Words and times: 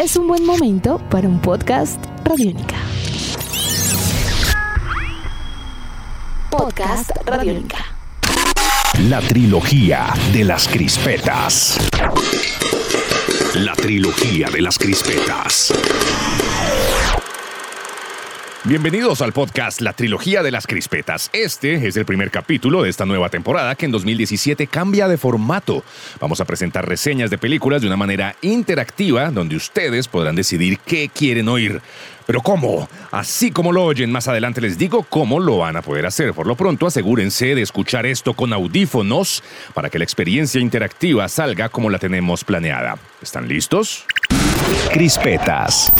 es 0.00 0.16
un 0.16 0.26
buen 0.26 0.46
momento 0.46 0.98
para 1.10 1.28
un 1.28 1.38
podcast 1.40 2.02
Radiónica. 2.24 2.76
Podcast 6.50 7.10
Radiónica. 7.26 7.84
La 9.10 9.20
trilogía 9.20 10.06
de 10.32 10.44
las 10.44 10.68
crispetas. 10.68 11.78
La 13.56 13.74
trilogía 13.74 14.48
de 14.48 14.62
las 14.62 14.78
crispetas. 14.78 15.70
Bienvenidos 18.64 19.22
al 19.22 19.32
podcast 19.32 19.80
La 19.80 19.94
Trilogía 19.94 20.42
de 20.42 20.50
las 20.50 20.66
Crispetas. 20.66 21.30
Este 21.32 21.86
es 21.88 21.96
el 21.96 22.04
primer 22.04 22.30
capítulo 22.30 22.82
de 22.82 22.90
esta 22.90 23.06
nueva 23.06 23.30
temporada 23.30 23.74
que 23.74 23.86
en 23.86 23.90
2017 23.90 24.66
cambia 24.66 25.08
de 25.08 25.16
formato. 25.16 25.82
Vamos 26.20 26.42
a 26.42 26.44
presentar 26.44 26.86
reseñas 26.86 27.30
de 27.30 27.38
películas 27.38 27.80
de 27.80 27.86
una 27.86 27.96
manera 27.96 28.36
interactiva 28.42 29.30
donde 29.30 29.56
ustedes 29.56 30.08
podrán 30.08 30.36
decidir 30.36 30.78
qué 30.80 31.08
quieren 31.08 31.48
oír. 31.48 31.80
Pero 32.26 32.42
¿cómo? 32.42 32.86
Así 33.10 33.50
como 33.50 33.72
lo 33.72 33.82
oyen, 33.82 34.12
más 34.12 34.28
adelante 34.28 34.60
les 34.60 34.76
digo 34.76 35.04
cómo 35.04 35.40
lo 35.40 35.56
van 35.56 35.76
a 35.76 35.82
poder 35.82 36.04
hacer. 36.04 36.34
Por 36.34 36.46
lo 36.46 36.54
pronto, 36.54 36.86
asegúrense 36.86 37.54
de 37.54 37.62
escuchar 37.62 38.04
esto 38.04 38.34
con 38.34 38.52
audífonos 38.52 39.42
para 39.72 39.88
que 39.88 39.98
la 39.98 40.04
experiencia 40.04 40.60
interactiva 40.60 41.26
salga 41.30 41.70
como 41.70 41.88
la 41.88 41.98
tenemos 41.98 42.44
planeada. 42.44 42.98
¿Están 43.22 43.48
listos? 43.48 44.04
Crispetas. 44.92 45.90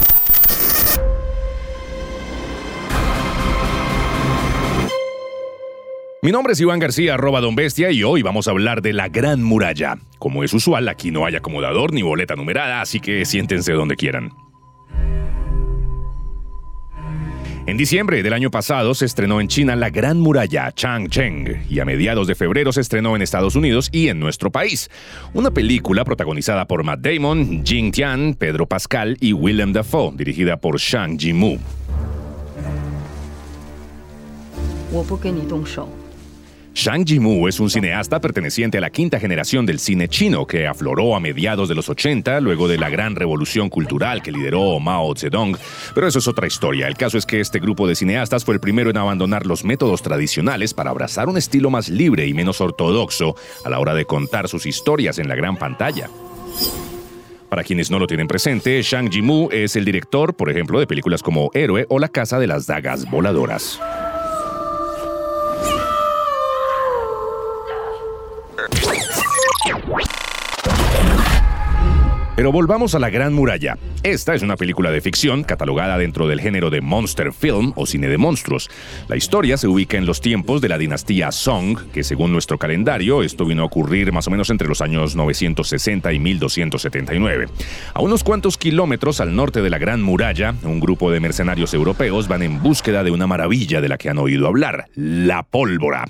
Mi 6.23 6.33
nombre 6.33 6.53
es 6.53 6.61
Iván 6.61 6.81
García, 6.81 7.15
arroba 7.15 7.41
Don 7.41 7.55
Bestia, 7.55 7.91
y 7.93 8.03
hoy 8.03 8.21
vamos 8.21 8.47
a 8.47 8.51
hablar 8.51 8.83
de 8.83 8.93
la 8.93 9.09
Gran 9.09 9.43
Muralla. 9.43 9.97
Como 10.19 10.45
es 10.45 10.53
usual, 10.53 10.87
aquí 10.91 11.11
no 11.11 11.25
hay 11.25 11.35
acomodador 11.35 11.95
ni 11.95 12.03
boleta 12.03 12.37
numerada, 12.37 12.83
así 12.83 13.01
que 13.01 13.25
siéntense 13.25 13.73
donde 13.73 13.97
quieran. 13.97 14.31
En 17.65 17.79
diciembre 17.79 18.23
del 18.23 18.35
año 18.35 18.51
pasado 18.51 18.93
se 18.93 19.07
estrenó 19.07 19.41
en 19.41 19.49
China 19.49 19.77
La 19.77 19.89
Gran 19.89 20.21
Muralla 20.21 20.73
Changcheng 20.73 21.65
y 21.71 21.81
a 21.81 21.87
mediados 21.87 22.27
de 22.27 22.35
febrero 22.35 22.71
se 22.71 22.83
estrenó 22.83 23.17
en 23.17 23.23
Estados 23.23 23.57
Unidos 23.57 23.89
y 23.91 24.09
en 24.09 24.21
nuestro 24.21 24.51
país. 24.51 24.91
Una 25.33 25.51
película 25.51 26.05
protagonizada 26.05 26.67
por 26.67 26.85
Matt 26.85 27.01
Damon, 27.01 27.65
Jing 27.65 27.93
Tian, 27.93 28.35
Pedro 28.35 28.67
Pascal 28.67 29.17
y 29.21 29.33
Willem 29.33 29.73
Dafoe, 29.73 30.13
dirigida 30.17 30.59
por 30.59 30.79
Shang 30.79 31.19
Jimu. 31.19 31.57
Shang 36.73 37.05
Yimou 37.05 37.49
es 37.49 37.59
un 37.59 37.69
cineasta 37.69 38.21
perteneciente 38.21 38.79
a 38.79 38.81
la 38.81 38.91
quinta 38.91 39.19
generación 39.19 39.67
del 39.67 39.81
cine 39.81 40.09
chino 40.09 40.47
que 40.47 40.67
afloró 40.67 41.17
a 41.17 41.21
mediados 41.21 41.69
de 41.69 41.75
los 41.75 41.89
80 41.89 42.41
luego 42.41 42.69
de 42.69 42.79
la 42.79 42.89
gran 42.89 43.17
revolución 43.17 43.69
cultural 43.69 44.23
que 44.23 44.31
lideró 44.31 44.79
Mao 44.79 45.15
Zedong, 45.15 45.57
pero 45.95 46.07
eso 46.07 46.21
es 46.21 46.29
otra 46.29 46.47
historia. 46.47 46.87
El 46.87 46.97
caso 46.97 47.19
es 47.19 47.27
que 47.27 47.41
este 47.41 47.59
grupo 47.59 47.89
de 47.89 47.97
cineastas 47.97 48.45
fue 48.45 48.55
el 48.55 48.61
primero 48.61 48.89
en 48.89 48.97
abandonar 48.97 49.47
los 49.47 49.65
métodos 49.65 50.01
tradicionales 50.01 50.73
para 50.73 50.91
abrazar 50.91 51.29
un 51.29 51.37
estilo 51.37 51.71
más 51.71 51.89
libre 51.89 52.27
y 52.27 52.35
menos 52.35 52.61
ortodoxo 52.61 53.35
a 53.65 53.69
la 53.69 53.81
hora 53.81 53.93
de 53.93 54.07
contar 54.07 54.49
sus 54.49 54.65
historias 54.65 55.19
en 55.19 55.29
la 55.29 55.35
gran 55.35 55.57
pantalla. 55.57 56.09
Para 57.49 57.65
quienes 57.65 57.91
no 57.91 57.99
lo 57.99 58.07
tienen 58.07 58.29
presente, 58.29 58.81
Shang 58.81 59.11
Yimou 59.11 59.49
es 59.51 59.75
el 59.75 59.85
director, 59.85 60.35
por 60.35 60.49
ejemplo, 60.49 60.79
de 60.79 60.87
películas 60.87 61.21
como 61.21 61.51
Héroe 61.53 61.85
o 61.89 61.99
La 61.99 62.09
Casa 62.09 62.39
de 62.39 62.47
las 62.47 62.69
Dagas 62.69 63.11
Voladoras. 63.11 63.81
Pero 72.41 72.53
volvamos 72.53 72.95
a 72.95 72.99
la 72.99 73.11
Gran 73.11 73.35
Muralla. 73.35 73.77
Esta 74.03 74.35
es 74.35 74.41
una 74.41 74.57
película 74.57 74.91
de 74.91 75.03
ficción 75.03 75.45
catalogada 75.45 75.99
dentro 75.99 76.27
del 76.27 76.41
género 76.41 76.71
de 76.71 76.81
monster 76.81 77.35
film 77.35 77.75
o 77.77 77.85
cine 77.85 78.09
de 78.09 78.17
monstruos. 78.17 78.71
La 79.09 79.17
historia 79.17 79.59
se 79.59 79.69
ubica 79.69 79.99
en 79.99 80.07
los 80.07 80.23
tiempos 80.23 80.63
de 80.63 80.71
la 80.71 80.79
dinastía 80.79 81.33
Song, 81.33 81.79
que 81.93 82.03
según 82.03 82.33
nuestro 82.33 82.57
calendario 82.57 83.23
esto 83.23 83.45
vino 83.45 83.61
a 83.61 83.67
ocurrir 83.67 84.11
más 84.11 84.27
o 84.27 84.31
menos 84.31 84.49
entre 84.49 84.69
los 84.69 84.81
años 84.81 85.17
960 85.17 86.15
y 86.15 86.19
1279. 86.19 87.49
A 87.93 88.01
unos 88.01 88.25
cuantos 88.25 88.57
kilómetros 88.57 89.21
al 89.21 89.37
norte 89.37 89.61
de 89.61 89.69
la 89.69 89.77
Gran 89.77 90.01
Muralla, 90.01 90.55
un 90.63 90.81
grupo 90.81 91.11
de 91.11 91.21
mercenarios 91.21 91.75
europeos 91.75 92.27
van 92.27 92.43
en 92.43 92.63
búsqueda 92.63 93.05
de 93.05 93.11
una 93.11 93.27
maravilla 93.27 93.83
de 93.83 93.91
la 93.91 93.99
que 93.99 94.09
han 94.09 94.17
oído 94.17 94.47
hablar, 94.47 94.87
la 94.95 95.43
pólvora. 95.43 96.07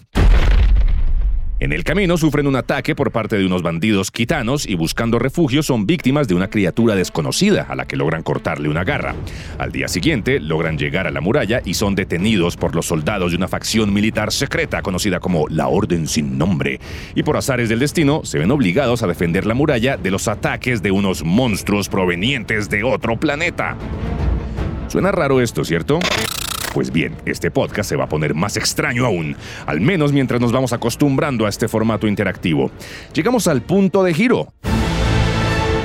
En 1.60 1.72
el 1.74 1.84
camino 1.84 2.16
sufren 2.16 2.46
un 2.46 2.56
ataque 2.56 2.94
por 2.94 3.12
parte 3.12 3.36
de 3.36 3.44
unos 3.44 3.62
bandidos 3.62 4.10
quitanos 4.10 4.66
y 4.66 4.76
buscando 4.76 5.18
refugio 5.18 5.62
son 5.62 5.84
víctimas 5.84 6.26
de 6.26 6.34
una 6.34 6.48
criatura 6.48 6.94
desconocida 6.94 7.66
a 7.68 7.74
la 7.74 7.84
que 7.84 7.96
logran 7.96 8.22
cortarle 8.22 8.70
una 8.70 8.82
garra. 8.82 9.14
Al 9.58 9.70
día 9.70 9.86
siguiente 9.86 10.40
logran 10.40 10.78
llegar 10.78 11.06
a 11.06 11.10
la 11.10 11.20
muralla 11.20 11.60
y 11.62 11.74
son 11.74 11.94
detenidos 11.94 12.56
por 12.56 12.74
los 12.74 12.86
soldados 12.86 13.32
de 13.32 13.36
una 13.36 13.46
facción 13.46 13.92
militar 13.92 14.32
secreta 14.32 14.80
conocida 14.80 15.20
como 15.20 15.48
la 15.48 15.68
Orden 15.68 16.08
Sin 16.08 16.38
Nombre. 16.38 16.80
Y 17.14 17.24
por 17.24 17.36
azares 17.36 17.68
del 17.68 17.80
destino 17.80 18.22
se 18.24 18.38
ven 18.38 18.50
obligados 18.50 19.02
a 19.02 19.06
defender 19.06 19.44
la 19.44 19.52
muralla 19.52 19.98
de 19.98 20.10
los 20.10 20.28
ataques 20.28 20.80
de 20.80 20.92
unos 20.92 21.22
monstruos 21.24 21.90
provenientes 21.90 22.70
de 22.70 22.84
otro 22.84 23.20
planeta. 23.20 23.76
Suena 24.88 25.12
raro 25.12 25.42
esto, 25.42 25.62
¿cierto? 25.62 25.98
Pues 26.72 26.92
bien, 26.92 27.16
este 27.26 27.50
podcast 27.50 27.88
se 27.88 27.96
va 27.96 28.04
a 28.04 28.08
poner 28.08 28.34
más 28.34 28.56
extraño 28.56 29.04
aún, 29.04 29.36
al 29.66 29.80
menos 29.80 30.12
mientras 30.12 30.40
nos 30.40 30.52
vamos 30.52 30.72
acostumbrando 30.72 31.46
a 31.46 31.48
este 31.48 31.66
formato 31.66 32.06
interactivo. 32.06 32.70
Llegamos 33.12 33.48
al 33.48 33.62
punto 33.62 34.04
de 34.04 34.14
giro. 34.14 34.52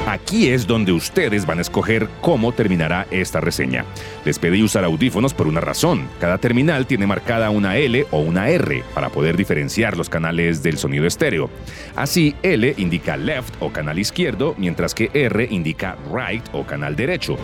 Aquí 0.07 0.50
es 0.50 0.68
donde 0.68 0.91
ustedes 0.91 1.47
van 1.47 1.57
a 1.57 1.62
escoger 1.62 2.07
cómo 2.22 2.51
terminará 2.51 3.07
esta 3.09 3.41
reseña. 3.41 3.84
Les 4.24 4.38
pedí 4.38 4.62
usar 4.62 4.84
audífonos 4.84 5.34
por 5.34 5.47
una 5.47 5.59
razón. 5.59 6.07
Cada 6.19 6.38
terminal 6.38 6.85
tiene 6.85 7.07
marcada 7.07 7.50
una 7.50 7.78
L 7.78 8.06
o 8.12 8.19
una 8.19 8.50
R 8.50 8.84
para 8.94 9.09
poder 9.09 9.35
diferenciar 9.35 9.97
los 9.97 10.07
canales 10.07 10.62
del 10.62 10.78
sonido 10.78 11.07
estéreo. 11.07 11.50
Así, 11.95 12.35
L 12.44 12.75
indica 12.78 13.18
left 13.18 13.56
o 13.59 13.74
canal 13.74 13.97
izquierdo, 13.97 14.53
mientras 14.59 14.94
que 14.94 15.09
R 15.13 15.47
indica 15.50 15.97
right 16.13 16.44
o 16.53 16.63
canal 16.63 16.95
derecho. 16.95 17.38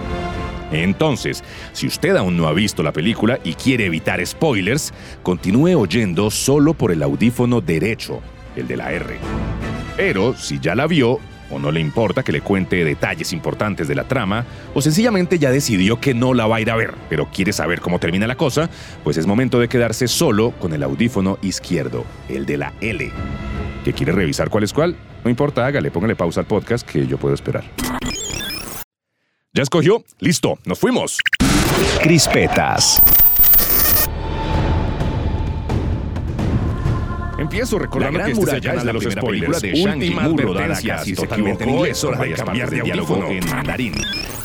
Entonces, 0.72 1.44
si 1.74 1.88
usted 1.88 2.16
aún 2.16 2.38
no 2.38 2.48
ha 2.48 2.54
visto 2.54 2.84
la 2.84 2.94
película 2.94 3.40
y 3.44 3.54
quiere 3.54 3.86
evitar 3.86 4.26
spoilers, 4.26 4.94
continúe 5.24 5.78
oyendo 5.78 6.32
solo 6.32 6.74
por 6.74 6.92
el 6.92 7.04
audífono 7.04 7.62
derecho, 7.62 8.22
el 8.56 8.68
de 8.68 8.78
la 8.78 8.92
R. 8.92 9.18
Pero 9.98 10.36
si 10.36 10.60
ya 10.60 10.76
la 10.76 10.88
vio, 10.88 11.20
o 11.52 11.60
no 11.60 11.72
le 11.72 11.82
importa 11.82 12.24
que 12.24 12.32
le 12.32 12.42
cuente 12.42 12.84
detalles 12.84 13.34
importantes 13.34 13.88
de 13.88 13.96
la 13.96 14.06
trama, 14.06 14.46
o 14.74 14.82
sencillamente 14.82 15.38
ya 15.38 15.52
decidió 15.52 16.00
que 16.00 16.14
no 16.14 16.34
la 16.34 16.48
va 16.48 16.58
a 16.58 16.62
ir 16.62 16.72
a 16.72 16.76
ver, 16.76 16.94
pero 17.10 17.28
quiere 17.32 17.52
saber 17.52 17.82
cómo 17.82 18.00
termina 18.00 18.26
la 18.26 18.36
cosa, 18.36 18.70
pues 19.04 19.18
es 19.18 19.28
momento 19.28 19.60
de 19.60 19.68
quedarse 19.68 20.08
solo 20.08 20.52
con 20.52 20.74
el 20.74 20.84
audífono 20.84 21.38
izquierdo, 21.42 22.06
el 22.30 22.46
de 22.46 22.58
la 22.58 22.74
L. 22.80 23.12
¿Que 23.84 23.94
quiere 23.94 24.12
revisar 24.14 24.50
cuál 24.50 24.64
es 24.64 24.74
cuál? 24.74 24.96
No 25.24 25.30
importa, 25.30 25.66
hágale, 25.66 25.92
póngale 25.92 26.16
pausa 26.16 26.40
al 26.40 26.48
podcast 26.48 26.88
que 26.88 27.06
yo 27.06 27.18
puedo 27.18 27.36
esperar. 27.36 27.64
¿Ya 29.54 29.64
escogió? 29.64 30.04
Listo, 30.20 30.58
nos 30.66 30.80
fuimos. 30.80 31.18
Crispetas. 32.02 33.02
Empiezo 37.52 37.80
recordando 37.80 38.18
La 38.18 38.24
Gran 38.24 38.26
que 38.28 38.32
este 38.32 38.46
Muralla 38.46 38.72
es 38.72 38.80
es 38.80 38.86
la 38.86 38.94
los 38.94 39.04
spoilers 39.04 39.62
de 39.62 39.84
última 39.84 40.24
advertencia 40.24 41.00
si 41.00 41.16
se 41.18 41.26
equivocó, 41.26 41.86
es 41.86 42.02
hora 42.02 42.24
de 42.24 42.32
cambiar 42.32 42.70
de 42.70 42.78
de 42.78 42.84
diálogo 42.84 43.28
en 43.28 43.50
mandarín. 43.50 43.94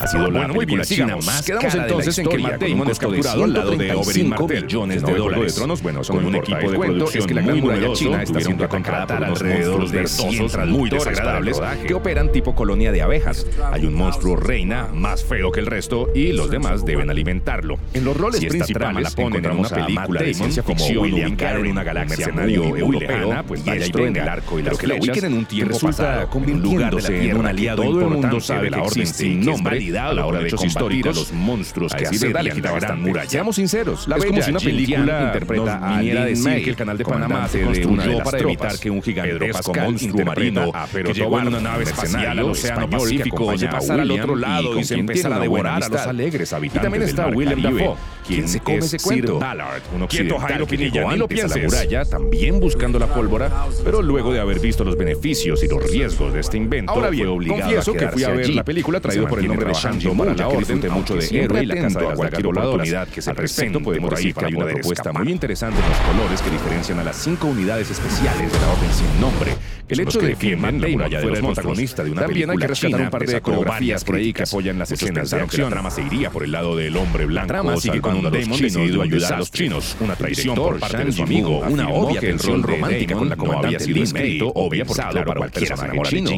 Ha 0.01 0.09
sido 0.09 0.29
la 0.29 0.41
Bueno, 0.41 0.55
muy 0.55 0.67
bien, 0.67 0.85
sigamos. 0.85 1.25
más 1.25 1.47
Quedamos 1.47 1.73
de 1.73 1.79
la 1.79 1.85
entonces 1.85 2.19
en 2.19 2.29
que 2.29 2.39
Matt 2.39 2.61
Damon 2.61 2.89
de 2.89 2.95
capturado 2.97 3.45
al 3.45 3.53
lado 3.53 3.71
de 3.71 3.77
135 3.77 4.01
Oberyn 4.01 4.29
Martell, 4.29 4.63
millones 4.65 4.97
de 4.97 5.03
Juego 5.03 5.15
de 5.15 5.31
dólares. 5.31 5.55
Tronos, 5.55 5.83
bueno, 5.83 6.01
un 6.11 6.35
equipo 6.35 6.71
de 6.71 6.79
producción 6.79 7.21
es 7.21 7.27
que 7.29 7.35
la 7.35 7.43
Gran 7.43 7.61
Muralla 7.61 7.93
China 7.93 8.23
está 8.25 8.41
siendo 8.41 8.65
atacada 8.65 9.07
por 9.07 9.25
alrededor 9.25 9.89
de 9.89 9.97
verdosos 9.99 10.53
100 10.53 10.71
muy 10.71 10.91
desagradables 10.91 11.61
que 11.87 11.95
operan 11.95 12.33
tipo 12.33 12.57
colonia 12.57 12.91
de 12.91 13.03
abejas. 13.03 13.47
Hay 13.71 13.87
un 13.87 13.95
monstruo 13.95 14.35
reina 14.35 14.89
más 14.93 15.25
feo 15.25 15.53
que 15.53 15.61
el 15.61 15.67
resto 15.67 16.11
y 16.13 16.33
los 16.33 16.51
demás 16.51 16.85
deben 16.85 17.09
alimentarlo. 17.09 17.79
En 17.95 18.05
los 18.05 18.17
roles 18.17 18.41
trama 18.41 19.01
la 19.01 19.11
principales 19.11 19.15
ponen 19.15 19.45
en 19.45 19.59
una 19.59 19.69
película 19.69 20.23
de 20.23 20.35
ciencia 20.35 20.65
como 20.65 20.79
ficción 20.79 21.05
William 21.05 21.29
ubicada 21.29 21.61
en 21.61 21.67
una 21.69 21.81
un 21.81 21.87
galaxia 21.87 22.27
mercenario 22.27 22.96
europeo, 23.03 23.45
pues 23.47 23.67
y 23.67 23.71
y 23.71 23.93
venga. 23.93 24.23
el 24.23 24.29
arco 24.29 24.59
y 24.59 24.63
las 24.63 24.79
que 24.79 24.87
la 24.87 24.95
flechas 24.95 25.17
ubiquen 25.17 25.33
en 25.33 25.39
un 25.39 25.45
tiempo 25.47 25.73
resulta 25.75 26.05
pasado, 26.05 26.31
convirtiéndose 26.31 27.17
en 27.17 27.23
un 27.23 27.31
en 27.31 27.37
un 27.37 27.47
aliado 27.47 27.83
todo 27.83 28.01
el 28.01 28.07
mundo 28.09 28.41
sabe 28.41 28.71
la 28.71 28.83
orden 28.83 29.07
sin 29.07 29.43
y 29.43 29.47
nombre 29.47 29.99
a 29.99 30.13
la 30.13 30.27
hora 30.27 30.41
de 30.41 30.51
combatir 30.51 30.67
históricos 30.69 31.17
a 31.17 31.21
los 31.21 31.33
monstruos 31.33 31.95
que 31.95 32.11
le 32.11 32.33
la 32.33 32.73
Gran. 32.77 33.03
Muralla. 33.03 33.29
Seamos 33.31 33.57
sinceros, 33.57 34.09
La 34.09 34.17
es 34.17 34.25
como 34.25 34.43
si 34.43 34.51
una 34.51 34.61
película 34.61 35.23
interpreta 35.27 35.97
a 35.97 36.01
decir 36.01 36.65
que 36.65 36.71
el 36.71 36.77
canal 36.77 36.99
de 36.99 37.05
Panamá 37.05 37.49
se 37.49 37.63
construyó 37.63 38.19
para 38.23 38.39
evitar 38.39 38.79
que 38.79 38.91
un 38.91 39.03
gigantesco 39.03 39.75
monstruo 39.75 40.25
marino 40.25 40.73
que 40.93 41.13
llegó 41.13 41.39
en 41.41 41.49
una 41.49 41.61
nave 41.61 41.85
espacial 41.85 42.39
al 42.39 42.41
Océano 42.41 42.89
Pacífico 42.89 43.37
acompaña 43.37 43.57
oye 43.57 43.67
a 43.67 43.71
pasar 43.71 44.01
al 44.01 44.11
William 44.11 44.25
otro 44.25 44.37
lado 44.37 44.77
y 44.77 44.81
y 44.81 44.85
se 44.85 44.95
tiene 45.03 45.35
a 45.35 45.39
devorar 45.39 45.83
a 45.83 45.89
los 45.89 46.01
alegres 46.01 46.53
Y 46.53 46.55
habitantes 46.55 46.83
también 46.83 47.01
del 47.01 47.11
está 47.11 47.25
Caribe. 47.25 47.83
Dafoe, 47.83 47.97
¿Quién 48.27 48.49
se 48.49 48.61
come 48.61 48.79
es 48.79 48.87
ese 48.87 48.99
Sir 48.99 49.09
cuento? 49.09 49.39
Ballard, 49.39 49.83
un 49.95 50.07
Quieto, 50.07 50.35
occidental 50.35 50.49
Jairo 50.49 50.67
que 50.67 50.77
llegó 50.77 51.11
ni 51.13 51.17
lo 51.17 51.25
antes 51.25 51.45
a 51.45 51.49
la 51.49 51.55
pienses. 51.55 51.63
muralla, 51.65 52.05
también 52.05 52.61
buscando 52.61 52.99
la 52.99 53.07
pólvora, 53.07 53.67
pero 53.85 54.03
luego 54.03 54.33
de 54.33 54.41
haber 54.41 54.59
visto 54.59 54.85
los 54.85 54.97
beneficios 54.97 55.63
y 55.63 55.69
los 55.69 55.83
riesgos 55.89 56.33
de 56.33 56.41
este 56.41 56.57
invento, 56.57 56.93
ahora 56.93 57.11
bien, 57.11 57.27
confieso 57.47 57.93
que 57.93 58.09
fui 58.09 58.25
a 58.25 58.31
ver 58.31 58.51
la 58.51 58.65
película 58.65 59.01
traído 59.01 59.27
por 59.29 59.39
el 59.39 59.47
nombre 59.47 59.67
de 59.67 59.75
Shang 59.75 60.17
para 60.17 60.35
la 60.35 60.49
orden, 60.49 60.81
de 60.81 60.89
mucho 60.89 61.15
de 61.15 61.27
héroe 61.27 61.63
y 61.63 61.67
la 61.67 61.77
casa 61.77 62.01
de 62.01 62.15
cualquier 62.15 62.47
oportunidad 62.47 63.09
que 63.09 63.23
se 63.23 63.35
presente, 63.35 63.81
podemos 63.81 64.11
decir 64.11 64.35
que 64.35 64.45
hay 64.45 64.55
una 64.55 64.67
propuesta 64.67 65.13
muy 65.13 65.31
interesante 65.31 65.81
en 65.81 65.89
los 65.89 65.99
colores 65.99 66.43
que 66.43 66.51
diferencian 66.51 66.99
a 66.99 67.05
las 67.05 67.17
cinco 67.17 67.47
unidades 67.49 67.91
especiales 67.91 68.53
de 68.53 68.59
la 68.59 68.73
orden 68.73 68.93
sin 68.93 69.21
nombre. 69.21 69.53
El 69.89 70.01
hecho 70.01 70.19
de 70.19 70.35
que 70.35 70.57
Matt 70.57 70.75
Damon 70.75 71.09
fuera 71.09 71.21
el 71.21 71.45
protagonista 71.45 72.03
de 72.03 72.11
una 72.11 72.23
También 72.23 72.51
hay 72.51 72.57
que 72.57 72.67
rescatar 72.67 73.01
un 73.01 73.11
par 73.11 73.27
de 73.27 73.41
coreografías 73.41 74.05
por 74.05 74.17
ahí 74.17 74.33
que 74.33 74.43
apoyan 74.43 74.79
las 74.79 74.91
escenas 74.91 75.31
de 75.31 75.41
acción. 75.41 75.71
La 75.71 75.77
trama 75.77 75.91
se 75.91 76.03
iría 76.03 76.31
por 76.31 76.43
el 76.43 76.53
lado 76.53 76.77
del 76.77 76.97
hombre 76.97 77.27
blanco, 77.27 77.47
la 77.53 77.61
trama 77.61 77.77
sigue 77.77 78.01
con 78.01 78.17
un 78.17 78.25
Damon 78.25 78.61
decidido 78.61 79.03
ayudar 79.03 79.35
a 79.35 79.39
los 79.39 79.51
chinos, 79.51 79.97
una 80.01 80.17
traición 80.17 80.57
por 80.57 80.81
parte 80.81 81.05
de 81.05 81.13
su 81.13 81.23
amigo, 81.23 81.61
una 81.61 81.89
obvia 81.89 82.21
tensión 82.21 82.63
romántica 82.63 83.15
con 83.15 83.29
la 83.29 83.37
comandante 83.37 83.67
había 83.67 83.81
sido 83.81 84.03
escrito 84.03 84.53
obvia 84.55 84.85
para 84.85 85.25
cualquier 85.25 85.69
personaje 85.69 86.03
chino. 86.05 86.31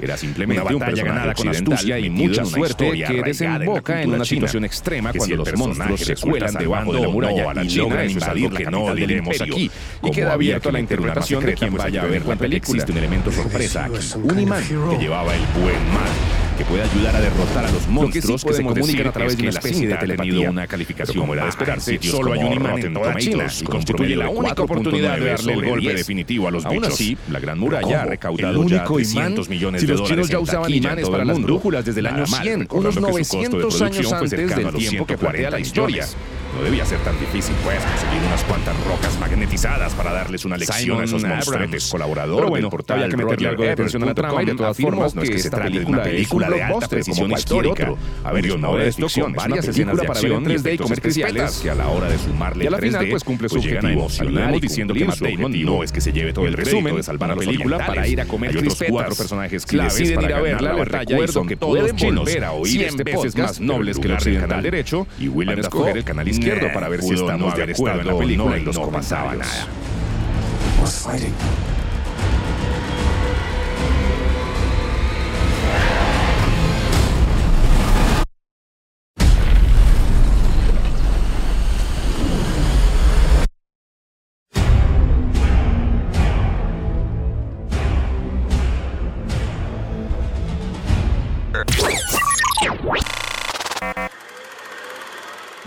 Era 0.00 0.16
simplemente 0.16 0.62
una 0.62 0.78
batalla 0.78 1.04
ganada 1.04 1.34
con 1.34 1.48
astucia 1.48 1.98
y 1.98 2.10
mucha 2.10 2.44
suerte 2.44 2.90
que 2.90 3.22
desemboca 3.22 4.02
en 4.02 4.14
una 4.14 4.24
situación 4.24 4.64
extrema 4.64 5.12
cuando 5.12 5.36
los 5.36 5.52
monstruos 5.54 6.00
se 6.00 6.16
cuelan 6.16 6.54
debajo 6.54 6.92
de 6.92 7.00
la 7.00 7.08
muralla 7.08 7.62
y 7.62 7.70
logran 7.76 8.10
invadir 8.10 8.50
que 8.50 8.64
no 8.64 8.94
diremos 8.94 9.40
aquí. 9.40 9.70
Y 10.02 10.10
queda 10.10 10.34
abierto 10.34 10.68
a 10.68 10.72
la 10.72 10.80
interpretación 10.80 11.44
de 11.44 11.54
quien 11.54 11.74
vaya 11.74 12.02
a 12.02 12.06
ver 12.06 12.26
la 12.26 12.36
película 12.36 12.84
un 12.90 12.98
elemento 12.98 13.32
sorpresa 13.32 13.84
aquí. 13.84 13.98
Un 14.22 14.40
imán 14.40 14.62
que 14.64 14.98
llevaba 14.98 15.34
el 15.34 15.42
buen 15.60 15.92
mal 15.92 16.10
que 16.58 16.64
puede 16.66 16.82
ayudar 16.82 17.16
a 17.16 17.20
derrotar 17.20 17.64
a 17.64 17.70
los 17.70 17.88
monstruos 17.88 18.44
que, 18.44 18.52
se 18.52 18.62
comunican 18.62 19.06
a 19.06 19.12
través 19.12 19.34
de 19.34 19.44
una 19.44 19.50
especie 19.50 19.88
de 19.88 19.96
telepatía. 19.96 20.50
una 20.50 20.66
calificación 20.66 21.16
como 21.16 21.32
era 21.32 21.44
de 21.44 21.48
esperarse, 21.48 21.98
solo 22.02 22.34
hay 22.34 22.40
un 22.40 22.52
imán 22.52 22.78
en 22.78 22.92
toda 22.92 23.16
China 23.16 23.46
y 23.58 23.64
constituye 23.64 24.16
la 24.16 24.28
única 24.28 24.62
oportunidad 24.62 25.18
de 25.18 25.24
darle 25.26 25.54
el 25.54 25.64
golpe 25.64 25.94
definitivo 25.94 26.48
a 26.48 26.50
los 26.50 26.64
bichos. 26.64 26.84
Aún 26.84 26.92
así, 26.92 27.16
la 27.30 27.40
Gran 27.40 27.58
Muralla 27.58 28.02
ha 28.02 28.04
recaudado 28.04 28.66
ya 28.66 28.84
300 28.84 29.48
millones 29.48 29.80
de 29.80 29.86
dólares. 29.86 30.08
Si 30.08 30.16
los 30.16 30.26
chinos 30.26 30.28
ya 30.28 30.38
usaban 30.38 30.72
imanes 30.72 31.08
para 31.08 31.24
las 31.24 31.40
brújulas 31.40 31.84
desde 31.84 32.00
el 32.00 32.06
año 32.08 32.26
100, 32.26 32.68
unos 32.70 33.00
900 33.00 33.82
años 33.82 34.12
antes 34.12 34.30
del 34.30 34.74
tiempo 34.74 35.06
que 35.06 35.16
plantea 35.16 35.50
la 35.50 35.60
historia. 35.60 36.06
No 36.54 36.62
debía 36.64 36.84
ser 36.84 36.98
tan 37.00 37.18
difícil, 37.20 37.54
pues, 37.62 37.78
conseguir 37.78 38.22
unas 38.26 38.42
cuantas 38.44 38.84
rocas 38.84 39.18
magnetizadas 39.20 39.94
para 39.94 40.12
darles 40.12 40.44
una 40.44 40.56
lección 40.56 41.00
a 41.00 41.04
esos 41.04 41.22
monstruetes 41.22 41.88
colaboradores. 41.88 42.40
Pero 42.40 42.48
bueno, 42.48 42.70
había 42.88 43.08
que 43.08 43.16
meterle 43.16 43.48
algo 43.48 43.62
de 43.62 43.70
atención 43.70 44.02
a 44.02 44.06
la 44.06 44.14
trama 44.14 44.42
y 44.42 44.46
de 44.46 44.54
todas 44.54 44.76
formas 44.76 45.14
no 45.14 45.22
es 45.22 45.30
que 45.30 45.38
se 45.38 45.50
trate 45.50 45.78
de 45.78 45.84
una 45.84 46.02
película 46.02 46.50
de 46.50 46.62
alta 46.62 46.88
precisión 46.88 47.30
histórica. 47.30 47.92
A 48.24 48.32
ver, 48.32 48.46
yo 48.46 48.58
no 48.58 48.76
de 48.76 48.88
esto 48.88 49.06
con 49.20 49.32
varias 49.32 49.68
escenas 49.68 49.96
de 49.96 50.06
acción 50.06 50.44
3D 50.44 50.74
y 50.74 50.78
comerciales 50.78 51.58
que 51.58 51.70
a 51.70 51.74
la 51.74 51.88
hora 51.88 52.08
de 52.08 52.18
sumarle 52.18 52.64
y 52.64 52.66
a 52.66 52.70
la 52.70 52.78
final 52.78 53.06
pues 53.08 53.24
cumple 53.24 53.48
su 53.48 53.56
pues 53.56 53.66
objetivo. 53.66 54.08
Saludemos 54.08 54.60
diciendo 54.60 54.94
que 54.94 55.04
Matt 55.04 55.18
Damon 55.18 55.64
no 55.64 55.82
es 55.84 55.92
que 55.92 56.00
se 56.00 56.12
lleve 56.12 56.32
todo 56.32 56.46
el 56.46 56.54
resumen 56.54 56.96
de 56.96 57.02
salvar 57.02 57.30
la 57.30 57.36
película 57.36 57.78
para 57.86 58.08
ir 58.08 58.20
a 58.20 58.24
comer 58.24 58.56
otros 58.56 58.82
cuatro 58.88 59.14
personajes 59.14 59.64
claves 59.64 60.12
para 60.12 60.26
ir 60.26 60.34
a 60.34 60.40
verla. 60.40 60.74
Les 60.74 60.88
recuerdo 60.88 61.46
que 61.46 61.56
pueden 61.56 61.96
volver 61.96 62.44
a 62.44 62.52
oír 62.52 62.82
este 62.82 63.04
veces 63.04 63.36
más 63.36 63.60
nobles 63.60 63.98
que 63.98 64.08
el 64.08 64.14
occidental 64.14 64.62
derecho 64.62 65.06
y 65.18 65.28
William 65.28 65.58
escoger 65.60 65.96
el 65.96 66.04
canal 66.04 66.26
izquierdo 66.26 66.39
para 66.72 66.88
ver 66.88 67.02
si 67.02 67.14
estamos 67.14 67.54
de 67.54 67.62
acuerdo 67.72 68.00
en 68.00 68.06
la 68.06 68.18
película 68.18 68.58
y 68.58 68.64
no 68.64 68.90
pasaba 68.90 69.34
nada. 69.34 69.66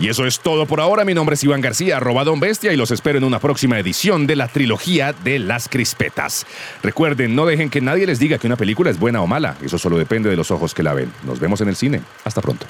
Y 0.04 0.10
eso 0.10 0.26
es 0.26 0.40
todo 0.40 0.66
por 0.66 0.82
ahora. 0.82 1.02
Mi 1.06 1.14
nombre 1.14 1.32
es 1.32 1.42
Iván 1.44 1.62
García, 1.62 1.96
arroba 1.96 2.24
Don 2.24 2.38
Bestia, 2.38 2.74
y 2.74 2.76
los 2.76 2.90
espero 2.90 3.16
en 3.16 3.24
una 3.24 3.38
próxima 3.38 3.78
edición 3.78 4.26
de 4.26 4.36
la 4.36 4.48
trilogía 4.48 5.14
de 5.24 5.38
las 5.38 5.66
crispetas. 5.66 6.44
Recuerden, 6.82 7.34
no 7.34 7.46
dejen 7.46 7.70
que 7.70 7.80
nadie 7.80 8.06
les 8.06 8.18
diga 8.18 8.36
que 8.36 8.46
una 8.46 8.56
película 8.56 8.90
es 8.90 8.98
buena 8.98 9.22
o 9.22 9.26
mala. 9.26 9.56
Eso 9.64 9.78
solo 9.78 9.96
depende 9.96 10.28
de 10.28 10.36
los 10.36 10.50
ojos 10.50 10.74
que 10.74 10.82
la 10.82 10.92
ven. 10.92 11.10
Nos 11.22 11.40
vemos 11.40 11.62
en 11.62 11.68
el 11.68 11.76
cine. 11.76 12.02
Hasta 12.22 12.42
pronto. 12.42 12.66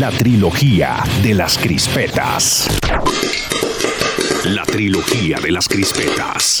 La 0.00 0.10
trilogía 0.10 1.04
de 1.22 1.32
las 1.32 1.56
crispetas. 1.58 2.66
La 4.44 4.64
trilogía 4.64 5.38
de 5.38 5.52
las 5.52 5.68
crispetas. 5.68 6.60